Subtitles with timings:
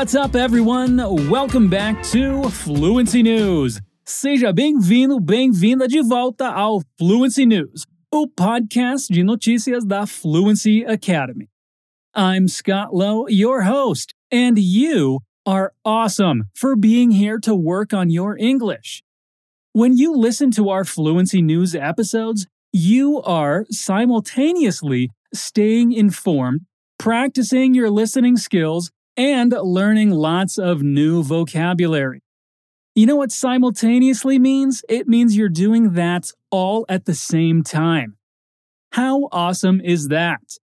[0.00, 0.96] What's up, everyone?
[1.28, 3.82] Welcome back to Fluency News.
[4.06, 11.50] Seja bem-vindo, bem-vinda de volta ao Fluency News, o podcast de notícias da Fluency Academy.
[12.14, 18.08] I'm Scott Lowe, your host, and you are awesome for being here to work on
[18.08, 19.02] your English.
[19.74, 26.62] When you listen to our Fluency News episodes, you are simultaneously staying informed,
[26.98, 32.22] practicing your listening skills, and learning lots of new vocabulary.
[32.94, 34.84] You know what simultaneously means?
[34.88, 38.16] It means you're doing that all at the same time.
[38.92, 40.58] How awesome is that?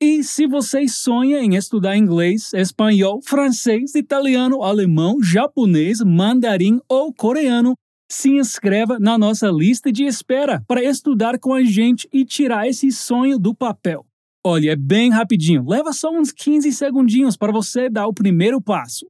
[0.00, 7.74] E se você sonha em estudar inglês, espanhol, francês, italiano, alemão, japonês, mandarim ou coreano,
[8.10, 12.90] se inscreva na nossa lista de espera para estudar com a gente e tirar esse
[12.92, 14.04] sonho do papel.
[14.44, 19.06] Olha, é bem rapidinho, leva só uns 15 segundinhos para você dar o primeiro passo.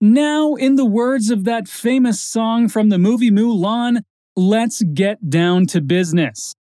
[0.00, 4.02] Now, in the words of that famous song from the movie Mulan,
[4.36, 6.54] let's get down to business.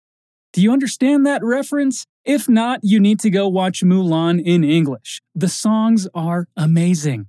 [0.52, 2.04] Do you understand that reference?
[2.24, 5.22] If not, you need to go watch Mulan in English.
[5.32, 7.26] The songs are amazing.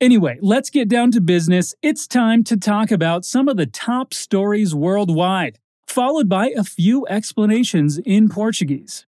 [0.00, 1.72] Anyway, let's get down to business.
[1.82, 7.06] It's time to talk about some of the top stories worldwide, followed by a few
[7.06, 9.06] explanations in Portuguese.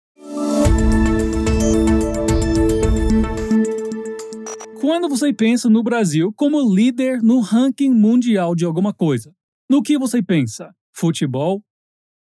[4.81, 9.35] Quando você pensa no Brasil como líder no ranking mundial de alguma coisa,
[9.71, 10.75] no que você pensa?
[10.93, 11.63] Futebol?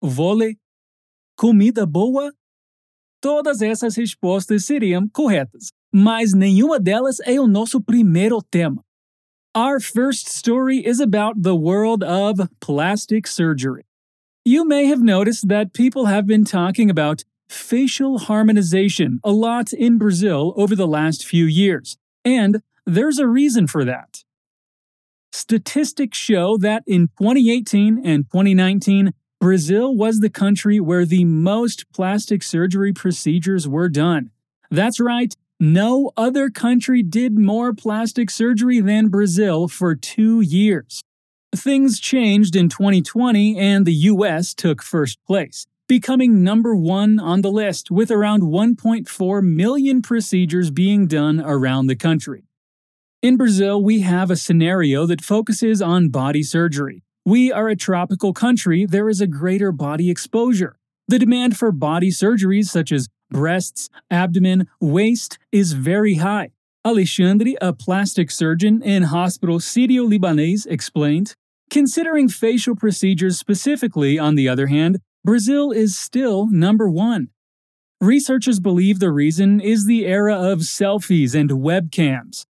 [0.02, 0.56] Vôlei?
[1.36, 2.32] Comida boa?
[3.20, 8.84] Todas essas respostas seriam corretas, mas nenhuma delas é o nosso primeiro tema.
[9.56, 13.84] Our first story is about the world of plastic surgery.
[14.46, 19.98] You may have noticed that people have been talking about facial harmonization a lot in
[19.98, 24.22] Brazil over the last few years, and there's a reason for that.
[25.32, 32.42] Statistics show that in 2018 and 2019, Brazil was the country where the most plastic
[32.42, 34.30] surgery procedures were done.
[34.70, 41.02] That's right, no other country did more plastic surgery than Brazil for two years.
[41.54, 47.50] Things changed in 2020 and the US took first place, becoming number one on the
[47.50, 52.44] list with around 1.4 million procedures being done around the country.
[53.22, 57.02] In Brazil, we have a scenario that focuses on body surgery.
[57.26, 60.76] We are a tropical country, there is a greater body exposure.
[61.08, 66.50] The demand for body surgeries such as breasts, abdomen, waist is very high.
[66.84, 71.34] Alexandre, a plastic surgeon in Hospital Sírio Libanês, explained.
[71.68, 77.28] Considering facial procedures specifically, on the other hand, Brazil is still number one.
[78.00, 82.46] Researchers believe the reason is the era of selfies and webcams.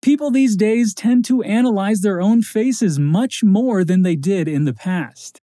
[0.00, 4.64] People these days tend to analyze their own faces much more than they did in
[4.64, 5.40] the past.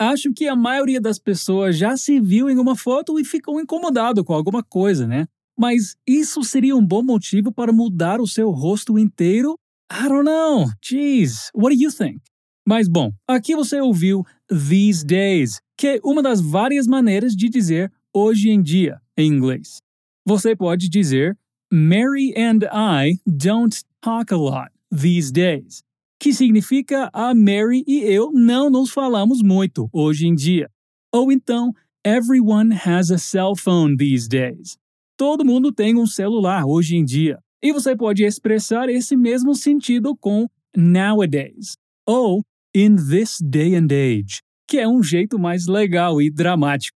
[0.00, 4.24] Acho que a maioria das pessoas já se viu em uma foto e ficou incomodado
[4.24, 5.26] com alguma coisa, né?
[5.58, 9.58] Mas isso seria um bom motivo para mudar o seu rosto inteiro?
[9.90, 10.66] I don't know.
[10.80, 12.20] Jeez, what do you think?
[12.66, 17.92] Mas bom, aqui você ouviu these days, que é uma das várias maneiras de dizer
[18.12, 19.80] hoje em dia em inglês.
[20.26, 21.38] Você pode dizer
[21.72, 25.84] Mary and I don't talk a lot these days
[26.24, 30.70] que significa a Mary e eu não nos falamos muito hoje em dia.
[31.12, 31.70] Ou então,
[32.02, 34.78] everyone has a cell phone these days.
[35.18, 37.38] Todo mundo tem um celular hoje em dia.
[37.62, 41.76] E você pode expressar esse mesmo sentido com nowadays
[42.06, 42.42] ou
[42.74, 46.96] in this day and age, que é um jeito mais legal e dramático.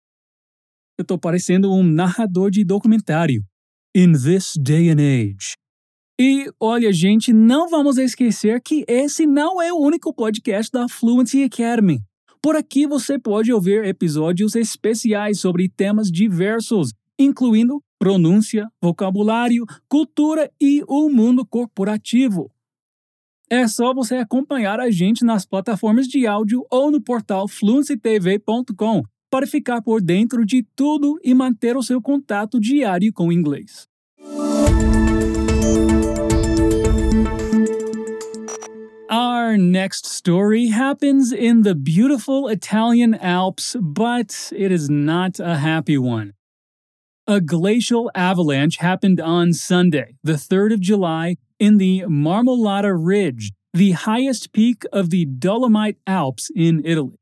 [0.98, 3.44] Eu estou parecendo um narrador de documentário.
[3.94, 5.56] In this day and age.
[6.20, 11.44] E olha, gente, não vamos esquecer que esse não é o único podcast da Fluency
[11.44, 12.00] Academy.
[12.42, 20.82] Por aqui você pode ouvir episódios especiais sobre temas diversos, incluindo pronúncia, vocabulário, cultura e
[20.88, 22.50] o mundo corporativo.
[23.50, 29.46] É só você acompanhar a gente nas plataformas de áudio ou no portal fluencytv.com para
[29.46, 33.88] ficar por dentro de tudo e manter o seu contato diário com o inglês.
[39.12, 45.98] Our next story happens in the beautiful Italian Alps, but it is not a happy
[45.98, 46.34] one.
[47.28, 53.92] A glacial avalanche happened on Sunday, the 3rd of July, in the Marmolada Ridge, the
[53.92, 57.20] highest peak of the Dolomite Alps in Italy.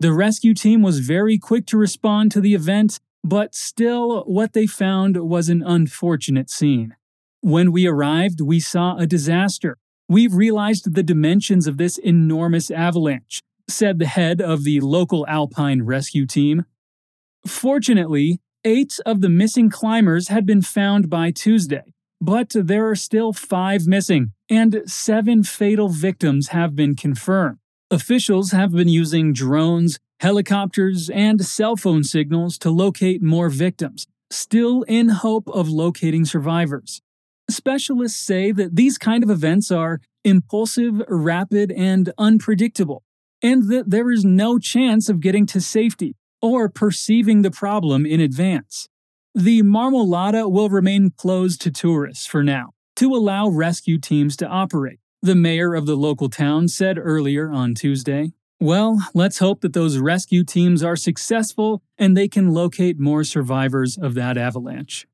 [0.00, 4.66] The rescue team was very quick to respond to the event, but still, what they
[4.66, 6.94] found was an unfortunate scene.
[7.40, 9.76] When we arrived, we saw a disaster.
[10.08, 15.82] We've realized the dimensions of this enormous avalanche, said the head of the local alpine
[15.82, 16.64] rescue team.
[17.46, 23.32] Fortunately, eight of the missing climbers had been found by Tuesday, but there are still
[23.32, 27.58] five missing, and seven fatal victims have been confirmed.
[27.90, 34.82] Officials have been using drones, helicopters, and cell phone signals to locate more victims, still
[34.82, 37.00] in hope of locating survivors.
[37.50, 43.02] Specialists say that these kind of events are impulsive, rapid, and unpredictable,
[43.42, 48.20] and that there is no chance of getting to safety or perceiving the problem in
[48.20, 48.88] advance.
[49.38, 54.98] The Marmolada will remain closed to tourists for now to allow rescue teams to operate,
[55.22, 58.32] the mayor of the local town said earlier on Tuesday.
[58.58, 63.96] Well, let's hope that those rescue teams are successful and they can locate more survivors
[63.96, 65.06] of that avalanche.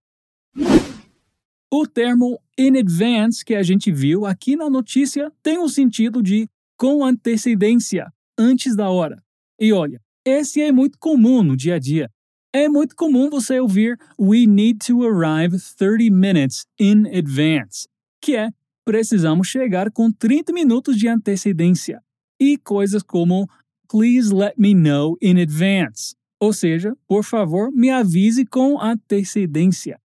[1.70, 6.48] O termo in advance que a gente viu aqui na notícia tem o sentido de
[6.78, 9.22] com antecedência, antes da hora.
[9.60, 12.10] E olha, esse é muito comum no dia a dia.
[12.56, 17.88] É muito comum você ouvir We need to arrive 30 minutes in advance,
[18.20, 18.50] que é
[18.84, 22.00] precisamos chegar com 30 minutos de antecedência.
[22.38, 23.48] E coisas como
[23.90, 29.98] Please let me know in advance, ou seja, por favor, me avise com antecedência.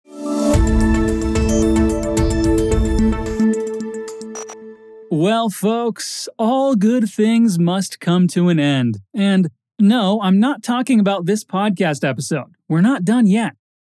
[5.11, 9.01] Well, folks, all good things must come to an end.
[9.13, 12.55] And no, I'm not talking about this podcast episode.
[12.67, 13.53] We're not done yet.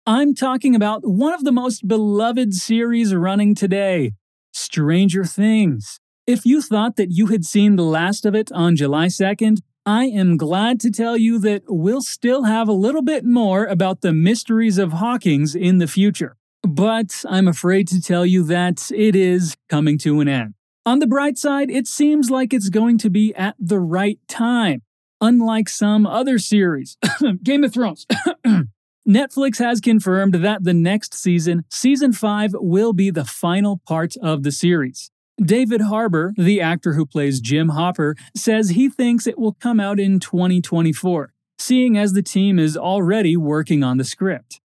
[0.06, 4.12] I'm talking about one of the most beloved series running today
[4.52, 6.00] Stranger Things.
[6.26, 10.04] If you thought that you had seen the last of it on July 2nd, I
[10.04, 14.12] am glad to tell you that we'll still have a little bit more about the
[14.12, 16.36] mysteries of Hawkins in the future.
[16.62, 20.54] But I'm afraid to tell you that it is coming to an end.
[20.86, 24.82] On the bright side, it seems like it's going to be at the right time,
[25.22, 26.98] unlike some other series.
[27.42, 28.06] Game of Thrones.
[29.08, 34.42] Netflix has confirmed that the next season, season 5, will be the final part of
[34.42, 35.10] the series.
[35.42, 39.98] David Harbour, the actor who plays Jim Hopper, says he thinks it will come out
[39.98, 44.60] in 2024, seeing as the team is already working on the script.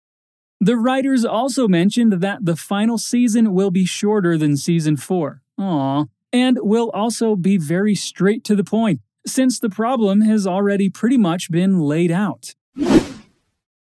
[0.60, 6.04] The writers also mentioned that the final season will be shorter than season 4, Aw.
[6.32, 11.18] And will also be very straight to the point, since the problem has already pretty
[11.18, 12.54] much been laid out.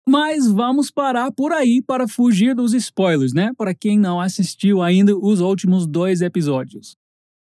[0.07, 3.51] Mas vamos parar por aí para fugir dos spoilers, né?
[3.57, 6.95] Para quem não assistiu ainda os últimos dois episódios.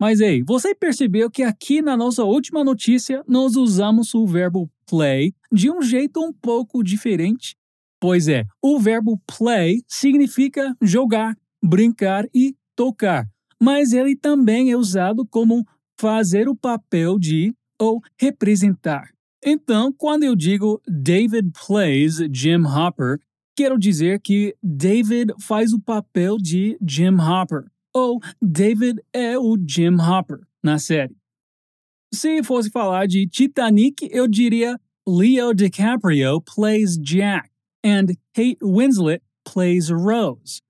[0.00, 5.34] Mas ei, você percebeu que aqui na nossa última notícia nós usamos o verbo play
[5.52, 7.56] de um jeito um pouco diferente?
[8.00, 13.28] Pois é, o verbo play significa jogar, brincar e tocar
[13.60, 15.66] mas ele também é usado como
[15.98, 19.10] fazer o papel de ou representar.
[19.44, 23.20] Então, quando eu digo David plays Jim Hopper,
[23.56, 27.64] quero dizer que David faz o papel de Jim Hopper,
[27.94, 31.16] ou David é o Jim Hopper na série.
[32.12, 37.50] Se fosse falar de Titanic, eu diria Leo DiCaprio plays Jack
[37.84, 40.60] and Kate Winslet plays Rose.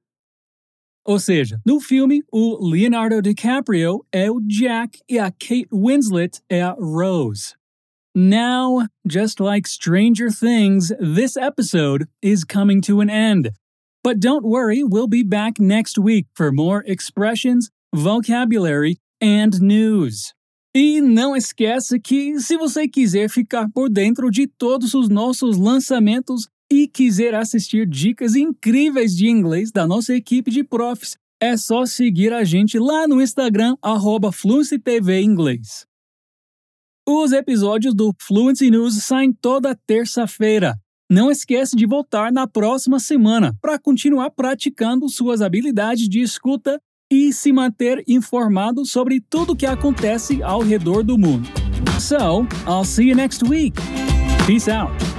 [1.09, 6.61] Ou seja, no filme, o Leonardo DiCaprio é o Jack e a Kate Winslet é
[6.61, 7.55] a Rose.
[8.15, 13.53] Now, just like Stranger Things, this episode is coming to an end.
[14.05, 20.35] But don't worry, we'll be back next week for more expressions, vocabulary, and news.
[20.77, 26.47] E não esqueça que, se você quiser ficar por dentro de todos os nossos lançamentos,
[26.71, 32.33] e quiser assistir dicas incríveis de inglês da nossa equipe de profs, é só seguir
[32.33, 34.31] a gente lá no Instagram, arroba
[35.23, 35.87] Inglês.
[37.07, 40.77] Os episódios do Fluency News saem toda terça-feira.
[41.11, 46.79] Não esqueça de voltar na próxima semana para continuar praticando suas habilidades de escuta
[47.11, 51.49] e se manter informado sobre tudo o que acontece ao redor do mundo.
[51.99, 53.81] So, I'll see you next week.
[54.47, 55.18] Peace out.